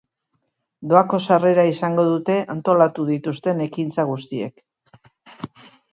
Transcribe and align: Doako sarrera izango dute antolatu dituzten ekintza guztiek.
Doako 0.93 1.19
sarrera 1.27 1.65
izango 1.73 2.07
dute 2.09 2.37
antolatu 2.55 3.07
dituzten 3.13 3.65
ekintza 3.67 4.07
guztiek. 4.13 4.69